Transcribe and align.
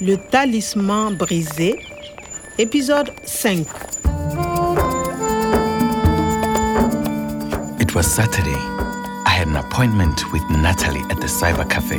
Le 0.00 0.16
talisman 0.16 1.16
brisé, 1.16 1.74
épisode 2.58 3.10
5. 3.24 3.66
It 7.80 7.94
was 7.94 8.06
Saturday. 8.06 8.58
I 9.24 9.30
had 9.30 9.48
an 9.48 9.56
appointment 9.56 10.30
with 10.32 10.42
Nathalie 10.50 11.00
at 11.08 11.18
the 11.20 11.26
cyber 11.26 11.68
cafe. 11.68 11.98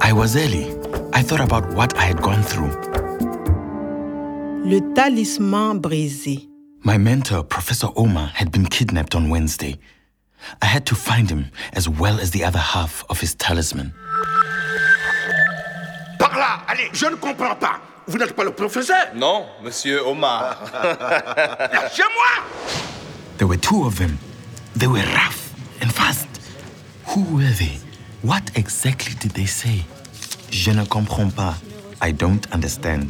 I 0.00 0.12
was 0.12 0.36
early. 0.36 0.74
I 1.12 1.22
thought 1.22 1.40
about 1.40 1.70
what 1.74 1.94
I 1.98 2.04
had 2.04 2.22
gone 2.22 2.42
through. 2.42 2.72
Le 4.64 4.80
talisman 4.94 5.80
brisé. 5.80 6.48
My 6.82 6.96
mentor, 6.96 7.42
Professor 7.42 7.88
Omar, 7.94 8.28
had 8.28 8.50
been 8.50 8.64
kidnapped 8.64 9.14
on 9.14 9.28
Wednesday. 9.28 9.76
I 10.62 10.66
had 10.66 10.86
to 10.86 10.94
find 10.94 11.28
him 11.28 11.50
as 11.74 11.88
well 11.88 12.20
as 12.20 12.30
the 12.30 12.44
other 12.44 12.58
half 12.58 13.04
of 13.10 13.20
his 13.20 13.34
talisman. 13.34 13.92
Allez, 16.68 16.88
je 16.92 17.06
ne 17.06 17.16
comprends 17.16 17.54
pas. 17.56 17.80
Vous 18.06 18.18
n'êtes 18.18 18.34
pas 18.34 18.44
le 18.44 18.52
professeur 18.52 19.06
Non, 19.14 19.46
monsieur 19.62 20.00
Omar. 20.06 20.56
Lâchez-moi 21.72 22.44
There 23.38 23.48
were 23.48 23.58
two 23.58 23.84
of 23.84 23.96
them. 23.98 24.16
They 24.76 24.86
were 24.86 25.02
rough 25.14 25.52
and 25.82 25.90
fast. 25.92 26.28
Who 27.08 27.22
were 27.34 27.50
they? 27.58 27.78
What 28.22 28.42
exactly 28.54 29.14
did 29.20 29.32
they 29.32 29.46
say? 29.46 29.84
Je 30.50 30.70
ne 30.70 30.84
comprends 30.84 31.30
pas. 31.30 31.54
I 32.00 32.12
don't 32.12 32.46
understand. 32.52 33.08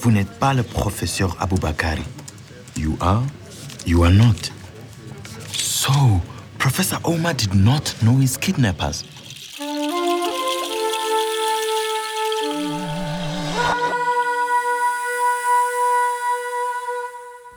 Vous 0.00 0.10
n'êtes 0.10 0.38
pas 0.38 0.54
le 0.54 0.62
professeur 0.62 1.36
Aboubakari. 1.40 2.04
You 2.76 2.96
are? 3.00 3.22
You 3.86 4.04
are 4.04 4.12
not. 4.12 4.50
So, 5.52 5.92
Professor 6.58 6.98
Omar 7.04 7.34
did 7.34 7.54
not 7.54 7.94
know 8.02 8.16
his 8.18 8.36
kidnappers. 8.38 9.04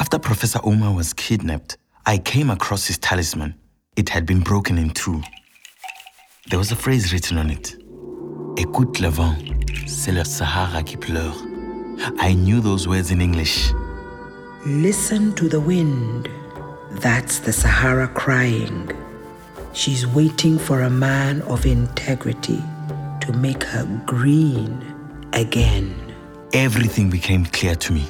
After 0.07 0.19
Professor 0.19 0.61
Omar 0.63 0.93
was 0.95 1.11
kidnapped, 1.11 1.75
I 2.05 2.17
came 2.17 2.49
across 2.49 2.87
his 2.87 2.97
talisman. 2.97 3.55
It 3.97 4.07
had 4.07 4.25
been 4.25 4.39
broken 4.39 4.77
in 4.77 4.91
two. 4.91 5.21
There 6.49 6.57
was 6.57 6.71
a 6.71 6.77
phrase 6.77 7.11
written 7.11 7.37
on 7.37 7.49
it 7.49 7.75
Écoute 8.55 9.01
le 9.01 9.09
vent, 9.09 9.35
c'est 9.85 10.13
le 10.13 10.23
Sahara 10.23 10.81
qui 10.81 10.95
pleure. 10.95 11.35
I 12.19 12.35
knew 12.35 12.61
those 12.61 12.87
words 12.87 13.11
in 13.11 13.19
English. 13.19 13.73
Listen 14.65 15.35
to 15.35 15.49
the 15.49 15.59
wind. 15.59 16.29
That's 17.01 17.39
the 17.39 17.51
Sahara 17.51 18.07
crying. 18.07 18.89
She's 19.73 20.07
waiting 20.07 20.57
for 20.57 20.83
a 20.83 20.89
man 20.89 21.41
of 21.41 21.65
integrity 21.65 22.63
to 23.19 23.33
make 23.33 23.61
her 23.61 23.83
green 24.05 24.81
again. 25.33 25.93
Everything 26.53 27.09
became 27.09 27.45
clear 27.45 27.75
to 27.75 27.91
me. 27.91 28.05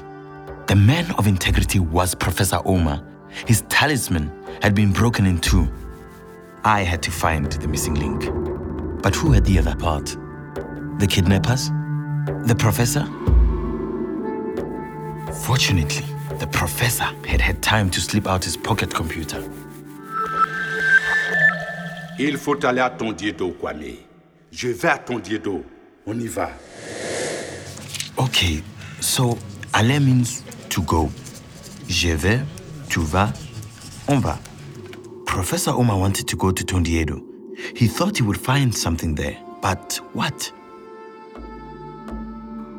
The 0.68 0.76
man 0.76 1.10
of 1.12 1.28
integrity 1.28 1.80
was 1.80 2.14
Professor 2.14 2.60
Omar. 2.66 3.02
His 3.46 3.62
talisman 3.70 4.30
had 4.62 4.76
been 4.76 4.92
broken 4.92 5.26
in 5.26 5.40
two. 5.40 5.66
I 6.66 6.82
had 6.82 7.02
to 7.04 7.12
find 7.12 7.50
the 7.50 7.70
missing 7.70 7.94
link. 7.94 8.26
But 9.02 9.16
who 9.16 9.32
had 9.32 9.46
the 9.46 9.60
other 9.60 9.78
part? 9.78 10.08
The 11.00 11.08
kidnappers? 11.08 11.70
The 12.48 12.56
professor? 12.60 13.06
Fortunately, 15.46 16.06
the 16.38 16.48
professor 16.48 17.08
had 17.26 17.40
had 17.40 17.64
time 17.64 17.90
to 17.92 18.02
slip 18.02 18.28
out 18.28 18.44
his 18.44 18.58
pocket 18.58 18.94
computer. 18.94 19.42
Il 22.20 22.36
faut 22.38 22.62
aller 22.66 22.82
à 22.82 22.90
Tondiedo, 22.90 23.52
Kwame. 23.52 24.00
Je 24.52 24.68
vais 24.68 24.90
à 24.90 24.98
Tondiedo. 24.98 25.64
On 26.06 26.20
y 26.20 26.28
va. 26.28 26.50
Okay, 28.18 28.62
so 29.00 29.38
aller 29.74 30.00
means 30.00 30.44
to 30.78 30.84
go. 30.84 31.10
Je 31.88 32.14
vais, 32.14 32.40
tu 32.88 33.00
vas, 33.00 33.34
on 34.08 34.20
va. 34.20 34.38
Professor 35.26 35.72
Omar 35.72 35.98
wanted 35.98 36.28
to 36.28 36.36
go 36.36 36.52
to 36.52 36.64
Tondiedo. 36.64 37.20
He 37.76 37.88
thought 37.88 38.18
he 38.18 38.24
would 38.24 38.40
find 38.40 38.74
something 38.74 39.16
there, 39.16 39.38
but 39.62 40.00
what? 40.14 40.52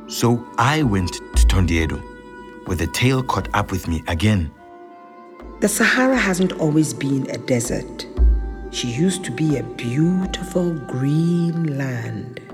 So 0.07 0.47
I 0.59 0.85
went 0.85 1.15
to 1.15 1.47
Tondiedo, 1.49 2.01
where 2.67 2.77
the 2.77 2.87
tail 2.87 3.23
caught 3.25 3.49
up 3.53 3.73
with 3.73 3.89
me 3.89 4.05
again. 4.07 4.53
The 5.61 5.69
Sahara 5.69 6.17
hasn't 6.17 6.53
always 6.53 6.95
been 6.95 7.29
a 7.31 7.39
desert. 7.39 8.07
She 8.71 8.87
used 8.87 9.25
to 9.25 9.33
be 9.33 9.57
a 9.57 9.65
beautiful 9.65 10.73
green 10.73 11.77
land. 11.77 12.48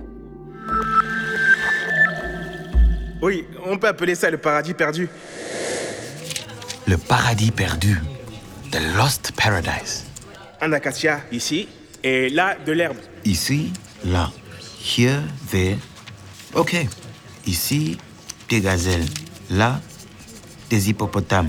Oui, 3.25 3.47
on 3.65 3.79
peut 3.79 3.89
appeler 3.89 4.15
ça 4.15 4.31
le 4.31 4.37
paradis 4.37 4.75
perdu. 4.75 5.09
Le 6.87 6.99
paradis 6.99 7.53
perdu, 7.53 7.99
the 8.71 8.79
lost 8.99 9.33
paradise. 9.33 10.05
Un 10.61 10.75
acacia 10.75 11.23
ici, 11.33 11.67
et 12.03 12.29
là, 12.29 12.55
de 12.67 12.73
l'herbe. 12.73 12.99
Ici, 13.25 13.73
là, 14.05 14.31
here, 14.79 15.23
there. 15.51 15.79
Ok. 16.53 16.77
Ici, 17.47 17.97
des 18.51 18.61
gazelles. 18.61 19.07
Là, 19.49 19.81
des 20.69 20.91
hippopotames. 20.91 21.49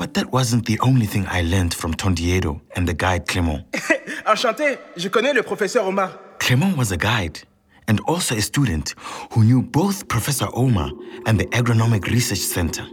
But 0.00 0.14
that 0.14 0.32
wasn't 0.32 0.64
the 0.64 0.80
only 0.80 1.04
thing 1.04 1.26
I 1.28 1.42
learned 1.42 1.74
from 1.74 1.92
Tondiedo 1.92 2.62
and 2.74 2.88
the 2.88 2.94
guide 2.94 3.26
Clément. 3.26 3.66
Enchanté, 4.26 4.78
je 4.96 5.08
connais 5.10 5.34
le 5.34 5.42
professeur 5.42 5.86
Omar. 5.86 6.18
Clément 6.38 6.74
was 6.74 6.90
a 6.90 6.96
guide 6.96 7.40
and 7.86 8.00
also 8.08 8.34
a 8.34 8.40
student 8.40 8.94
who 9.30 9.44
knew 9.44 9.60
both 9.60 10.08
Professor 10.08 10.46
Omar 10.54 10.90
and 11.26 11.38
the 11.38 11.44
Agronomic 11.48 12.06
Research 12.06 12.38
Center. 12.38 12.86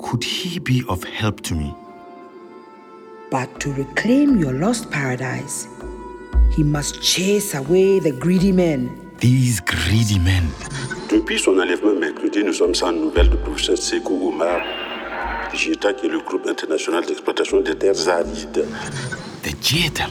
Could 0.00 0.24
he 0.24 0.58
be 0.58 0.82
of 0.88 1.04
help 1.04 1.40
to 1.42 1.54
me? 1.54 1.72
But 3.30 3.60
to 3.60 3.72
reclaim 3.74 4.40
your 4.40 4.54
lost 4.54 4.90
paradise, 4.90 5.68
he 6.50 6.64
must 6.64 7.00
chase 7.00 7.54
away 7.54 8.00
the 8.00 8.10
greedy 8.10 8.50
men. 8.50 8.90
These 9.20 9.60
greedy 9.60 10.18
men. 10.18 10.48
Depuis 11.08 11.38
son 11.38 11.58
enlèvement 11.60 11.94
mercredi, 11.94 12.42
nous 12.42 12.54
sommes 12.54 12.74
sans 12.74 12.90
nouvelles 12.90 13.30
du 13.30 13.36
professeur 13.36 13.78
Sekou 13.78 14.28
Omar, 14.28 14.60
JETA, 15.54 15.92
qui 15.94 16.06
est 16.06 16.10
le 16.10 16.20
groupe 16.20 16.46
international 16.46 17.04
d'exploitation 17.04 17.60
des 17.60 17.76
terres 17.76 18.08
arides. 18.08 18.66
The 19.42 19.54
JETA, 19.62 20.06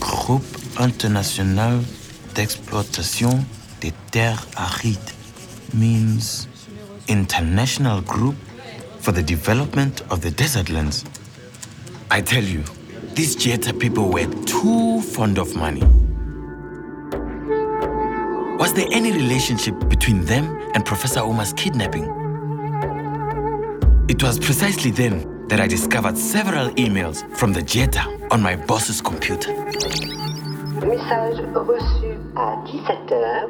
Groupe 0.00 0.44
International 0.78 1.80
d'Exploitation 2.34 3.44
des 3.80 3.92
Terres 4.10 4.46
Arides, 4.56 5.14
means 5.72 6.48
International 7.08 8.00
Group 8.02 8.34
for 9.00 9.12
the 9.12 9.22
Development 9.22 10.02
of 10.10 10.20
the 10.20 10.30
Desert 10.30 10.68
Lands. 10.68 11.04
I 12.10 12.20
tell 12.20 12.42
you, 12.42 12.62
these 13.14 13.36
JETA 13.36 13.78
people 13.78 14.10
were 14.10 14.26
too 14.44 15.00
fond 15.00 15.38
of 15.38 15.54
money. 15.54 15.82
Was 18.58 18.74
there 18.74 18.86
any 18.92 19.12
relationship 19.12 19.74
between 19.88 20.24
them 20.24 20.44
and 20.74 20.84
Professor 20.84 21.20
Omar's 21.20 21.52
kidnapping? 21.52 22.23
It 24.06 24.22
was 24.22 24.38
precisely 24.38 24.90
then 24.90 25.48
that 25.48 25.60
I 25.60 25.66
discovered 25.66 26.18
several 26.18 26.68
emails 26.74 27.24
from 27.38 27.54
the 27.54 27.62
JETA 27.62 28.30
on 28.30 28.42
my 28.42 28.54
boss's 28.54 29.00
computer. 29.00 29.50
Message 30.84 31.40
reçu 31.54 32.18
à 32.36 32.62
17h. 32.66 33.48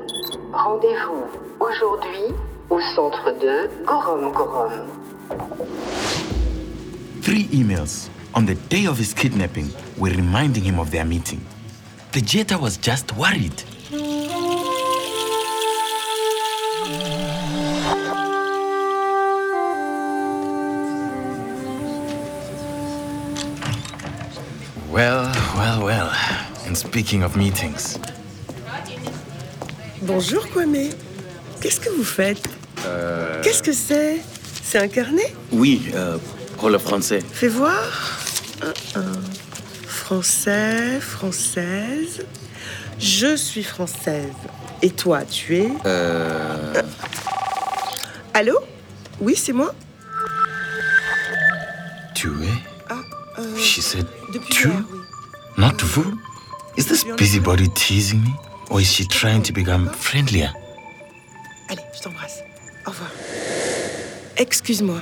Rendez-vous 0.53 1.25
aujourd'hui 1.59 2.37
au 2.71 2.81
centre 2.95 3.33
de 3.33 3.69
Gorom 3.85 4.31
Gorom. 4.33 4.89
Three 7.23 7.49
emails 7.53 8.09
on 8.35 8.47
the 8.47 8.55
day 8.69 8.87
of 8.87 8.97
his 8.97 9.13
kidnapping 9.13 9.71
were 9.99 10.11
reminding 10.11 10.63
him 10.63 10.79
of 10.79 10.93
their 10.93 11.05
meeting. 11.05 11.41
The 12.13 12.21
JETA 12.21 12.61
was 12.61 12.77
just 12.77 13.13
worried. 13.17 13.65
Well, 24.95 25.33
well, 25.57 25.83
well. 25.85 26.11
And 26.69 26.77
speaking 26.77 27.25
of 27.25 27.37
meetings, 27.37 27.99
Bonjour 30.03 30.47
Kwame. 30.53 30.91
Qu'est-ce 31.61 31.81
que 31.81 31.91
vous 31.91 32.05
faites? 32.05 32.47
Qu'est-ce 33.43 33.61
que 33.61 33.73
c'est? 33.73 34.21
C'est 34.63 34.79
un 34.79 34.87
carnet? 34.87 35.35
Oui, 35.51 35.91
euh, 35.95 36.17
pour 36.59 36.71
le 36.71 36.79
français. 36.79 37.25
Fais 37.33 37.49
voir. 37.49 37.75
Un, 38.63 39.01
un. 39.01 39.13
Français, 39.89 41.01
française. 41.01 42.25
Je 43.01 43.35
suis 43.35 43.65
française. 43.65 44.31
Et 44.81 44.91
toi, 44.91 45.25
tu 45.25 45.57
es? 45.57 45.71
Euh, 45.87 46.83
Allô? 48.33 48.61
Oui, 49.21 49.35
c'est 49.35 49.53
moi. 49.53 49.75
Tu 52.15 52.29
es? 52.29 52.74
Euh, 53.39 53.57
She 53.59 53.81
said, 53.83 54.07
tu? 54.51 54.69
Not 55.57 55.81
vous? 55.83 56.19
Is 56.77 56.87
this 56.87 57.05
busybody 57.17 57.69
teasing 57.75 58.21
me? 58.23 58.35
Or 58.71 58.81
is 58.81 58.87
she 58.93 59.07
trying 59.07 59.43
to 59.43 59.53
become 59.53 59.89
friendlier? 59.93 60.51
Allez, 61.69 61.83
je 61.95 62.01
t'embrasse. 62.03 62.43
Au 62.87 62.91
revoir. 62.91 63.11
Excuse-moi. 64.37 65.01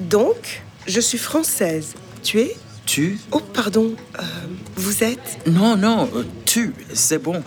Donc, 0.00 0.62
je 0.86 1.00
suis 1.00 1.18
française. 1.18 1.94
Tu 2.22 2.38
es? 2.40 2.56
Tu? 2.86 3.18
Oh, 3.30 3.40
pardon. 3.40 3.94
euh, 4.18 4.22
vous 4.76 5.02
êtes? 5.04 5.38
Non, 5.46 5.76
non, 5.76 6.08
euh, 6.14 6.24
tu, 6.44 6.74
c'est 6.92 7.18
bon. 7.22 7.42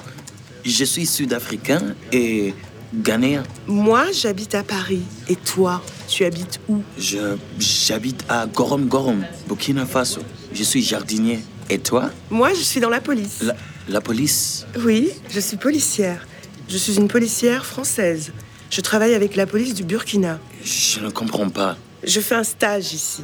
Je 0.65 0.83
suis 0.85 1.05
sud-africain 1.05 1.95
et 2.11 2.53
ghanéen. 3.01 3.43
Moi, 3.67 4.11
j'habite 4.11 4.55
à 4.55 4.63
Paris. 4.63 5.01
Et 5.29 5.35
toi, 5.35 5.81
tu 6.07 6.25
habites 6.25 6.59
où? 6.67 6.81
Je, 6.97 7.37
j'habite 7.59 8.23
à 8.29 8.45
Gorom 8.47 8.85
Gorom, 8.85 9.25
Burkina 9.47 9.85
Faso. 9.85 10.21
Je 10.53 10.63
suis 10.63 10.83
jardinier. 10.83 11.39
Et 11.69 11.79
toi? 11.79 12.11
Moi, 12.29 12.53
je 12.53 12.61
suis 12.61 12.79
dans 12.79 12.89
la 12.89 13.01
police. 13.01 13.41
la, 13.41 13.55
la 13.89 14.01
police? 14.01 14.65
Oui, 14.79 15.09
je 15.29 15.39
suis 15.39 15.57
policière. 15.57 16.27
Je 16.69 16.77
suis 16.77 16.95
une 16.95 17.07
policière 17.07 17.65
française. 17.65 18.31
Je 18.69 18.81
travaille 18.81 19.13
avec 19.13 19.35
la 19.35 19.45
police 19.45 19.73
du 19.73 19.83
Burkina. 19.83 20.39
Je 20.63 20.99
ne 20.99 21.09
comprends 21.09 21.49
pas. 21.49 21.77
Je 22.03 22.19
fais 22.19 22.35
un 22.35 22.43
stage 22.43 22.93
ici. 22.93 23.23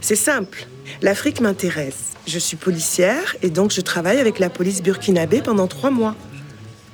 C'est 0.00 0.16
simple. 0.16 0.66
L'Afrique 1.02 1.40
m'intéresse. 1.40 2.12
Je 2.26 2.38
suis 2.38 2.56
policière 2.56 3.36
et 3.42 3.50
donc 3.50 3.72
je 3.72 3.80
travaille 3.80 4.20
avec 4.20 4.38
la 4.38 4.48
police 4.48 4.82
burkinabé 4.82 5.42
pendant 5.42 5.66
trois 5.66 5.90
mois. 5.90 6.14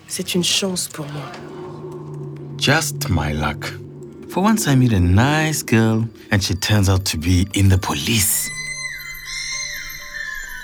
C'est 0.07 0.35
une 0.35 0.45
chance 0.45 0.89
pour 0.89 1.07
moi. 1.07 1.31
Just 2.59 3.09
my 3.09 3.31
luck. 3.31 3.73
For 4.31 4.43
once, 4.43 4.67
I 4.67 4.75
meet 4.75 4.93
a 4.93 4.99
nice 4.99 5.63
girl 5.63 6.09
and 6.33 6.43
she 6.43 6.55
turns 6.55 6.89
out 6.89 7.05
to 7.07 7.17
be 7.17 7.47
in 7.55 7.69
the 7.69 7.79
police. 7.79 8.51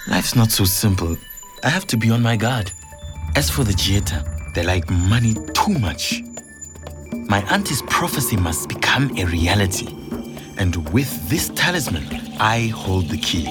Life's 0.08 0.34
not 0.34 0.50
so 0.50 0.64
simple. 0.64 1.16
I 1.62 1.68
have 1.68 1.86
to 1.86 1.96
be 1.96 2.10
on 2.10 2.20
my 2.20 2.36
guard. 2.36 2.72
As 3.36 3.48
for 3.48 3.62
the 3.62 3.72
Jeta, 3.72 4.24
they 4.54 4.64
like 4.64 4.90
money 4.90 5.34
too 5.54 5.78
much. 5.78 6.20
My 7.28 7.42
auntie's 7.52 7.82
prophecy 7.82 8.36
must 8.36 8.68
become 8.68 9.16
a 9.16 9.24
reality. 9.26 9.86
And 10.58 10.88
with 10.90 11.28
this 11.28 11.50
talisman, 11.54 12.06
I 12.40 12.66
hold 12.74 13.08
the 13.08 13.18
key. 13.18 13.46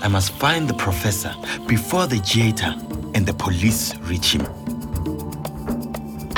I 0.00 0.06
must 0.06 0.32
find 0.34 0.68
the 0.68 0.74
professor 0.74 1.34
before 1.66 2.06
the 2.06 2.16
Jeta 2.16 2.72
and 3.16 3.26
the 3.26 3.34
police 3.34 3.96
reach 4.02 4.36
him. 4.36 4.59